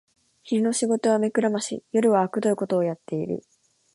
[0.41, 3.43] 昼の仕事は目くらまし、夜はあくどいことをやってる